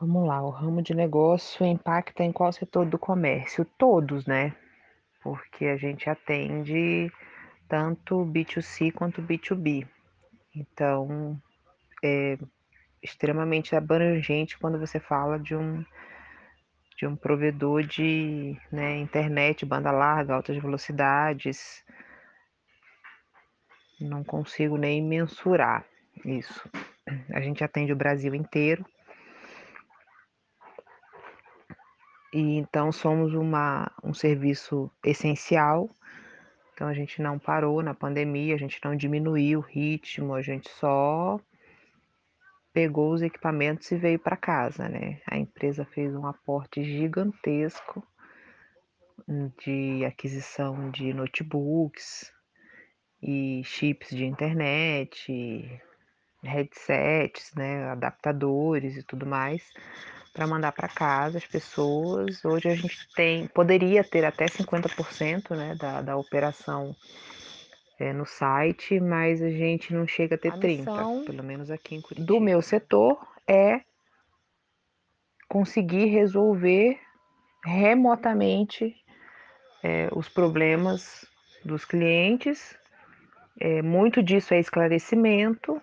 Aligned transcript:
Vamos 0.00 0.28
lá, 0.28 0.40
o 0.40 0.50
ramo 0.50 0.80
de 0.80 0.94
negócio 0.94 1.66
impacta 1.66 2.22
em 2.22 2.30
qual 2.30 2.52
setor 2.52 2.86
do 2.86 2.96
comércio? 2.96 3.64
Todos, 3.64 4.26
né? 4.26 4.54
Porque 5.20 5.64
a 5.66 5.76
gente 5.76 6.08
atende 6.08 7.10
tanto 7.68 8.24
B2C 8.24 8.92
quanto 8.92 9.20
B2B. 9.20 9.88
Então, 10.54 11.36
é 12.00 12.38
extremamente 13.02 13.74
abrangente 13.74 14.56
quando 14.56 14.78
você 14.78 15.00
fala 15.00 15.36
de 15.36 15.56
um 15.56 15.84
de 16.96 17.04
um 17.04 17.16
provedor 17.16 17.82
de 17.82 18.56
né, 18.70 18.98
internet, 18.98 19.66
banda 19.66 19.90
larga, 19.90 20.34
altas 20.34 20.56
velocidades. 20.58 21.84
Não 24.00 24.22
consigo 24.22 24.76
nem 24.76 25.02
mensurar 25.02 25.84
isso. 26.24 26.70
A 27.32 27.40
gente 27.40 27.64
atende 27.64 27.92
o 27.92 27.96
Brasil 27.96 28.32
inteiro. 28.32 28.86
E 32.32 32.56
então 32.56 32.92
somos 32.92 33.34
uma, 33.34 33.90
um 34.02 34.12
serviço 34.12 34.90
essencial. 35.04 35.88
Então 36.74 36.86
a 36.86 36.94
gente 36.94 37.20
não 37.20 37.38
parou 37.38 37.82
na 37.82 37.94
pandemia, 37.94 38.54
a 38.54 38.58
gente 38.58 38.78
não 38.84 38.94
diminuiu 38.94 39.58
o 39.58 39.62
ritmo, 39.62 40.34
a 40.34 40.42
gente 40.42 40.68
só 40.70 41.40
pegou 42.72 43.12
os 43.12 43.22
equipamentos 43.22 43.90
e 43.90 43.96
veio 43.96 44.18
para 44.18 44.36
casa, 44.36 44.88
né? 44.88 45.20
A 45.26 45.36
empresa 45.36 45.84
fez 45.84 46.14
um 46.14 46.26
aporte 46.26 46.84
gigantesco 46.84 48.06
de 49.58 50.04
aquisição 50.04 50.90
de 50.90 51.12
notebooks 51.12 52.32
e 53.20 53.62
chips 53.64 54.10
de 54.10 54.24
internet, 54.24 55.82
headsets, 56.42 57.52
né, 57.54 57.88
adaptadores 57.90 58.96
e 58.96 59.02
tudo 59.02 59.26
mais, 59.26 59.70
para 60.38 60.46
mandar 60.46 60.70
para 60.70 60.86
casa 60.86 61.38
as 61.38 61.44
pessoas. 61.44 62.44
Hoje 62.44 62.68
a 62.68 62.74
gente 62.76 63.08
tem, 63.16 63.48
poderia 63.48 64.04
ter 64.04 64.24
até 64.24 64.46
50% 64.46 65.56
né, 65.56 65.74
da, 65.74 66.00
da 66.00 66.16
operação 66.16 66.94
é, 67.98 68.12
no 68.12 68.24
site, 68.24 69.00
mas 69.00 69.42
a 69.42 69.50
gente 69.50 69.92
não 69.92 70.06
chega 70.06 70.36
a 70.36 70.38
ter 70.38 70.52
a 70.52 70.56
30%, 70.56 71.24
pelo 71.24 71.42
menos 71.42 71.72
aqui 71.72 71.96
em 71.96 72.00
Curitiba. 72.00 72.24
Do 72.24 72.38
meu 72.38 72.62
setor 72.62 73.18
é 73.48 73.80
conseguir 75.48 76.04
resolver 76.04 77.00
remotamente 77.64 78.94
é, 79.82 80.08
os 80.12 80.28
problemas 80.28 81.26
dos 81.64 81.84
clientes. 81.84 82.78
É, 83.58 83.82
muito 83.82 84.22
disso 84.22 84.54
é 84.54 84.60
esclarecimento, 84.60 85.82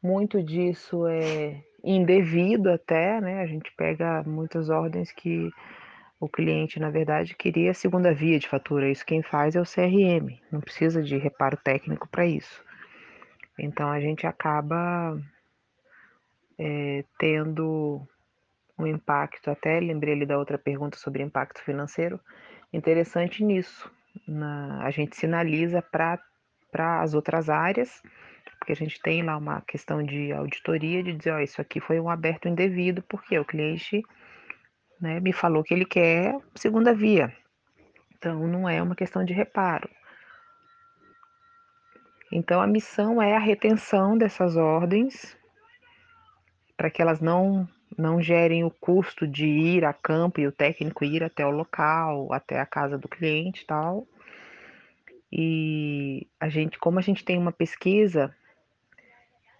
muito 0.00 0.40
disso 0.40 1.08
é 1.08 1.60
indevido 1.84 2.70
até, 2.70 3.20
né? 3.20 3.40
A 3.40 3.46
gente 3.46 3.70
pega 3.76 4.22
muitas 4.24 4.70
ordens 4.70 5.12
que 5.12 5.50
o 6.18 6.28
cliente, 6.28 6.80
na 6.80 6.90
verdade, 6.90 7.34
queria 7.34 7.72
a 7.72 7.74
segunda 7.74 8.14
via 8.14 8.38
de 8.38 8.48
fatura. 8.48 8.90
Isso 8.90 9.04
quem 9.04 9.22
faz 9.22 9.54
é 9.54 9.60
o 9.60 9.64
CRM, 9.64 10.40
não 10.50 10.60
precisa 10.60 11.02
de 11.02 11.16
reparo 11.18 11.56
técnico 11.56 12.08
para 12.08 12.26
isso. 12.26 12.64
Então 13.58 13.90
a 13.90 14.00
gente 14.00 14.26
acaba 14.26 15.20
é, 16.58 17.04
tendo 17.18 18.00
um 18.78 18.86
impacto, 18.86 19.50
até 19.50 19.78
lembrei 19.78 20.14
ali 20.14 20.26
da 20.26 20.38
outra 20.38 20.58
pergunta 20.58 20.98
sobre 20.98 21.22
impacto 21.22 21.62
financeiro, 21.62 22.18
interessante 22.72 23.44
nisso. 23.44 23.90
Na, 24.26 24.84
a 24.84 24.90
gente 24.90 25.16
sinaliza 25.16 25.82
para 25.82 26.20
as 27.00 27.14
outras 27.14 27.48
áreas, 27.48 28.02
porque 28.64 28.72
a 28.72 28.76
gente 28.76 28.98
tem 28.98 29.22
lá 29.22 29.36
uma 29.36 29.60
questão 29.60 30.02
de 30.02 30.32
auditoria 30.32 31.02
de 31.02 31.12
dizer, 31.12 31.32
ó, 31.32 31.38
isso 31.38 31.60
aqui 31.60 31.80
foi 31.80 32.00
um 32.00 32.08
aberto 32.08 32.48
indevido, 32.48 33.02
porque 33.02 33.38
o 33.38 33.44
cliente 33.44 34.02
né, 34.98 35.20
me 35.20 35.34
falou 35.34 35.62
que 35.62 35.74
ele 35.74 35.84
quer 35.84 36.34
segunda 36.54 36.94
via. 36.94 37.30
Então, 38.16 38.48
não 38.48 38.66
é 38.66 38.82
uma 38.82 38.96
questão 38.96 39.22
de 39.22 39.34
reparo. 39.34 39.86
Então, 42.32 42.58
a 42.58 42.66
missão 42.66 43.20
é 43.20 43.36
a 43.36 43.38
retenção 43.38 44.16
dessas 44.16 44.56
ordens, 44.56 45.36
para 46.74 46.88
que 46.88 47.02
elas 47.02 47.20
não, 47.20 47.68
não 47.98 48.22
gerem 48.22 48.64
o 48.64 48.70
custo 48.70 49.26
de 49.26 49.46
ir 49.46 49.84
a 49.84 49.92
campo 49.92 50.40
e 50.40 50.46
o 50.46 50.52
técnico 50.52 51.04
ir 51.04 51.22
até 51.22 51.44
o 51.44 51.50
local, 51.50 52.32
até 52.32 52.58
a 52.58 52.66
casa 52.66 52.96
do 52.96 53.10
cliente 53.10 53.62
e 53.62 53.66
tal. 53.66 54.08
E 55.30 56.26
a 56.40 56.48
gente, 56.48 56.78
como 56.78 56.98
a 56.98 57.02
gente 57.02 57.22
tem 57.22 57.36
uma 57.36 57.52
pesquisa 57.52 58.34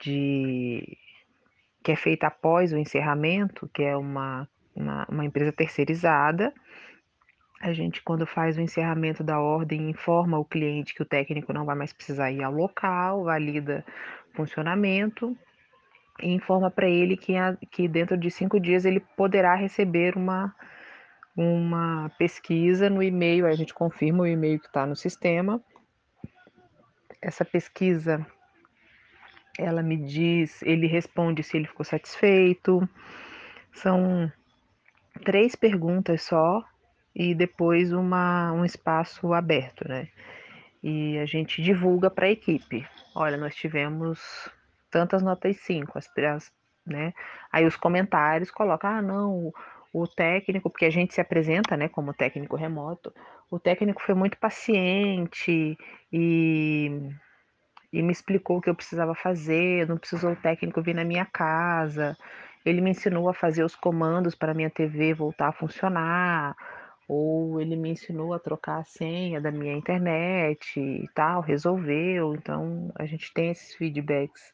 de 0.00 0.96
que 1.82 1.92
é 1.92 1.96
feita 1.96 2.26
após 2.26 2.72
o 2.72 2.78
encerramento, 2.78 3.68
que 3.72 3.82
é 3.82 3.96
uma 3.96 4.48
uma, 4.74 5.06
uma 5.08 5.24
empresa 5.24 5.52
terceirizada. 5.52 6.52
A 7.60 7.72
gente, 7.72 8.02
quando 8.02 8.26
faz 8.26 8.56
o 8.56 8.60
encerramento 8.60 9.22
da 9.22 9.38
ordem, 9.38 9.90
informa 9.90 10.38
o 10.38 10.44
cliente 10.44 10.94
que 10.94 11.02
o 11.02 11.06
técnico 11.06 11.52
não 11.52 11.66
vai 11.66 11.76
mais 11.76 11.92
precisar 11.92 12.30
ir 12.30 12.42
ao 12.42 12.52
local, 12.52 13.24
valida 13.24 13.84
o 14.32 14.36
funcionamento 14.36 15.36
e 16.22 16.32
informa 16.32 16.70
para 16.70 16.88
ele 16.88 17.16
que, 17.16 17.36
a, 17.36 17.56
que 17.70 17.86
dentro 17.86 18.16
de 18.16 18.30
cinco 18.30 18.58
dias 18.58 18.84
ele 18.84 19.00
poderá 19.00 19.54
receber 19.54 20.16
uma, 20.16 20.54
uma 21.36 22.10
pesquisa 22.18 22.88
no 22.88 23.02
e-mail. 23.02 23.46
A 23.46 23.52
gente 23.52 23.74
confirma 23.74 24.22
o 24.22 24.26
e-mail 24.26 24.58
que 24.58 24.66
está 24.66 24.86
no 24.86 24.96
sistema. 24.96 25.62
Essa 27.20 27.44
pesquisa, 27.44 28.26
ela 29.60 29.82
me 29.82 29.96
diz, 29.96 30.62
ele 30.62 30.86
responde 30.86 31.42
se 31.42 31.56
ele 31.56 31.66
ficou 31.66 31.84
satisfeito. 31.84 32.88
São 33.72 34.30
três 35.24 35.54
perguntas 35.54 36.22
só 36.22 36.64
e 37.14 37.34
depois 37.34 37.92
uma, 37.92 38.52
um 38.52 38.64
espaço 38.64 39.32
aberto, 39.32 39.86
né? 39.88 40.08
E 40.82 41.18
a 41.18 41.26
gente 41.26 41.62
divulga 41.62 42.10
para 42.10 42.26
a 42.26 42.30
equipe. 42.30 42.86
Olha, 43.14 43.36
nós 43.36 43.54
tivemos 43.54 44.50
tantas 44.90 45.22
notas 45.22 45.56
5, 45.58 45.98
as, 45.98 46.10
as, 46.18 46.52
né? 46.86 47.12
Aí 47.52 47.66
os 47.66 47.76
comentários 47.76 48.50
colocam, 48.50 48.90
ah, 48.90 49.02
não, 49.02 49.34
o, 49.34 49.54
o 49.92 50.06
técnico, 50.06 50.70
porque 50.70 50.86
a 50.86 50.90
gente 50.90 51.14
se 51.14 51.20
apresenta, 51.20 51.76
né, 51.76 51.88
como 51.88 52.14
técnico 52.14 52.56
remoto, 52.56 53.12
o 53.50 53.58
técnico 53.58 54.00
foi 54.02 54.14
muito 54.14 54.38
paciente 54.38 55.76
e, 56.12 57.10
e 57.92 58.02
me 58.02 58.12
explicou 58.12 58.58
o 58.58 58.60
que 58.60 58.70
eu 58.70 58.74
precisava 58.74 59.14
fazer, 59.14 59.86
não 59.88 59.98
precisou 59.98 60.32
o 60.32 60.36
técnico 60.36 60.82
vir 60.82 60.94
na 60.94 61.04
minha 61.04 61.24
casa, 61.24 62.16
ele 62.64 62.80
me 62.80 62.90
ensinou 62.90 63.28
a 63.28 63.34
fazer 63.34 63.64
os 63.64 63.74
comandos 63.74 64.34
para 64.34 64.54
minha 64.54 64.70
TV 64.70 65.14
voltar 65.14 65.48
a 65.48 65.52
funcionar, 65.52 66.54
ou 67.08 67.60
ele 67.60 67.74
me 67.74 67.90
ensinou 67.90 68.32
a 68.32 68.38
trocar 68.38 68.78
a 68.78 68.84
senha 68.84 69.40
da 69.40 69.50
minha 69.50 69.74
internet 69.74 70.78
e 70.78 71.08
tal, 71.14 71.40
resolveu. 71.40 72.34
Então, 72.34 72.92
a 72.96 73.04
gente 73.04 73.32
tem 73.34 73.50
esses 73.50 73.74
feedbacks 73.74 74.52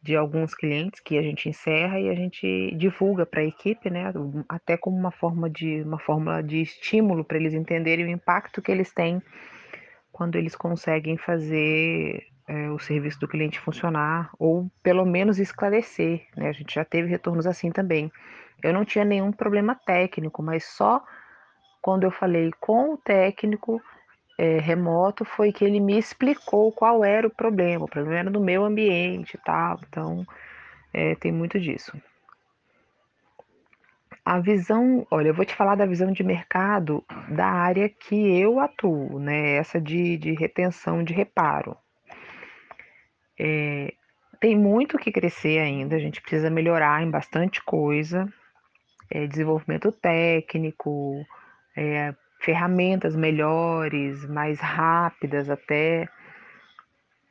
de 0.00 0.14
alguns 0.14 0.54
clientes 0.54 1.00
que 1.00 1.16
a 1.16 1.22
gente 1.22 1.48
encerra 1.48 1.98
e 1.98 2.10
a 2.10 2.14
gente 2.14 2.76
divulga 2.76 3.24
para 3.24 3.40
a 3.40 3.46
equipe, 3.46 3.88
né, 3.88 4.12
até 4.48 4.76
como 4.76 4.96
uma 4.96 5.10
forma 5.10 5.48
de 5.48 5.80
uma 5.80 5.98
fórmula 5.98 6.42
de 6.42 6.60
estímulo 6.60 7.24
para 7.24 7.38
eles 7.38 7.54
entenderem 7.54 8.04
o 8.04 8.08
impacto 8.08 8.60
que 8.60 8.70
eles 8.70 8.92
têm 8.92 9.20
quando 10.12 10.36
eles 10.36 10.54
conseguem 10.54 11.16
fazer 11.16 12.22
é, 12.46 12.70
o 12.70 12.78
serviço 12.78 13.18
do 13.20 13.28
cliente 13.28 13.60
funcionar, 13.60 14.30
ou 14.38 14.70
pelo 14.82 15.04
menos 15.04 15.38
esclarecer, 15.38 16.26
né? 16.36 16.48
A 16.48 16.52
gente 16.52 16.74
já 16.74 16.84
teve 16.84 17.08
retornos 17.08 17.46
assim 17.46 17.70
também. 17.70 18.12
Eu 18.62 18.72
não 18.72 18.84
tinha 18.84 19.04
nenhum 19.04 19.32
problema 19.32 19.74
técnico, 19.74 20.42
mas 20.42 20.64
só 20.64 21.02
quando 21.80 22.04
eu 22.04 22.10
falei 22.10 22.50
com 22.60 22.94
o 22.94 22.98
técnico 22.98 23.82
é, 24.38 24.58
remoto 24.58 25.24
foi 25.24 25.52
que 25.52 25.64
ele 25.64 25.80
me 25.80 25.98
explicou 25.98 26.72
qual 26.72 27.04
era 27.04 27.26
o 27.26 27.34
problema. 27.34 27.84
O 27.84 27.88
problema 27.88 28.20
era 28.20 28.30
no 28.30 28.40
meu 28.40 28.64
ambiente 28.64 29.38
tal. 29.44 29.80
Então, 29.88 30.26
é, 30.92 31.14
tem 31.14 31.32
muito 31.32 31.58
disso. 31.58 31.92
A 34.24 34.40
visão, 34.40 35.06
olha, 35.10 35.28
eu 35.28 35.34
vou 35.34 35.44
te 35.44 35.54
falar 35.54 35.74
da 35.74 35.84
visão 35.84 36.10
de 36.10 36.24
mercado 36.24 37.04
da 37.28 37.46
área 37.46 37.88
que 37.88 38.40
eu 38.40 38.58
atuo, 38.58 39.18
né? 39.18 39.56
Essa 39.56 39.78
de, 39.78 40.16
de 40.16 40.32
retenção 40.32 41.04
de 41.04 41.12
reparo. 41.12 41.76
É, 43.38 43.92
tem 44.40 44.56
muito 44.58 44.98
que 44.98 45.10
crescer 45.10 45.58
ainda, 45.58 45.96
a 45.96 45.98
gente 45.98 46.20
precisa 46.20 46.50
melhorar 46.50 47.02
em 47.02 47.10
bastante 47.10 47.62
coisa, 47.62 48.28
é, 49.10 49.26
desenvolvimento 49.26 49.90
técnico, 49.90 51.24
é, 51.76 52.14
ferramentas 52.40 53.16
melhores, 53.16 54.24
mais 54.26 54.60
rápidas 54.60 55.48
até, 55.48 56.08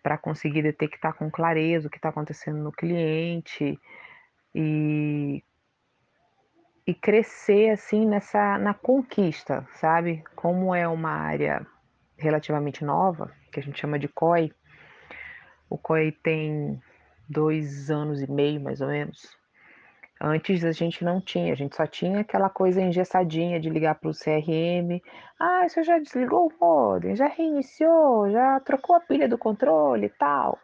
para 0.01 0.17
conseguir 0.17 0.63
detectar 0.63 1.13
com 1.13 1.31
clareza 1.31 1.87
o 1.87 1.89
que 1.89 1.97
está 1.97 2.09
acontecendo 2.09 2.61
no 2.61 2.71
cliente 2.71 3.79
e, 4.53 5.43
e 6.85 6.93
crescer 6.93 7.69
assim 7.69 8.05
nessa 8.05 8.57
na 8.57 8.73
conquista, 8.73 9.65
sabe? 9.75 10.23
Como 10.35 10.75
é 10.75 10.87
uma 10.87 11.11
área 11.11 11.65
relativamente 12.17 12.83
nova, 12.83 13.31
que 13.51 13.59
a 13.59 13.63
gente 13.63 13.79
chama 13.79 13.97
de 13.97 14.07
COI, 14.07 14.51
o 15.69 15.77
COI 15.77 16.11
tem 16.11 16.81
dois 17.29 17.89
anos 17.89 18.21
e 18.21 18.29
meio, 18.29 18.61
mais 18.61 18.81
ou 18.81 18.87
menos. 18.87 19.37
Antes 20.21 20.63
a 20.63 20.71
gente 20.71 21.03
não 21.03 21.19
tinha, 21.19 21.51
a 21.51 21.55
gente 21.55 21.75
só 21.75 21.85
tinha 21.85 22.21
aquela 22.21 22.49
coisa 22.49 22.81
engessadinha 22.81 23.59
de 23.59 23.69
ligar 23.69 23.95
para 23.95 24.09
o 24.09 24.13
CRM. 24.13 25.01
Ah, 25.39 25.67
você 25.67 25.83
já 25.83 25.99
desligou 25.99 26.47
o 26.47 26.65
modem, 26.65 27.15
já 27.15 27.27
reiniciou, 27.27 28.31
já 28.31 28.59
trocou 28.61 28.95
a 28.95 29.01
pilha 29.01 29.27
do 29.27 29.37
controle 29.37 30.05
e 30.05 30.09
tal. 30.09 30.57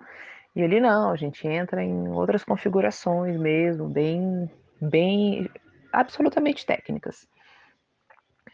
E 0.56 0.64
ali 0.64 0.80
não, 0.80 1.12
a 1.12 1.16
gente 1.16 1.48
entra 1.48 1.84
em 1.84 2.08
outras 2.10 2.44
configurações 2.44 3.38
mesmo, 3.38 3.88
bem, 3.90 4.50
bem, 4.82 5.50
absolutamente 5.92 6.66
técnicas. 6.66 7.28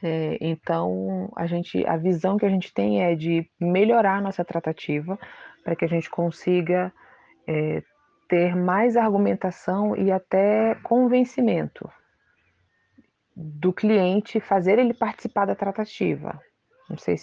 É, 0.08 0.38
então, 0.40 1.32
a 1.36 1.48
gente, 1.48 1.84
a 1.88 1.98
visão 1.98 2.38
que 2.38 2.46
a 2.46 2.50
gente 2.50 2.72
tem 2.72 3.04
é 3.04 3.16
de 3.16 3.50
melhorar 3.60 4.18
a 4.18 4.22
nossa 4.22 4.46
tratativa 4.46 5.18
para 5.64 5.76
que 5.76 5.84
a 5.84 5.88
gente 5.88 6.12
consiga 6.12 6.94
é, 7.48 7.82
ter 8.30 8.56
mais 8.56 8.96
argumentação 8.96 9.96
e 9.98 10.12
até 10.12 10.76
convencimento 10.84 11.90
do 13.36 13.74
cliente, 13.74 14.40
fazer 14.40 14.78
ele 14.78 14.94
participar 14.94 15.46
da 15.46 15.56
tratativa. 15.56 16.40
Não 16.88 17.00
sei 17.00 17.06
se 17.06 17.14